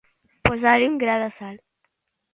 Posar-hi 0.47 0.87
un 0.93 0.97
gra 1.05 1.19
de 1.27 1.31
sal. 1.39 1.63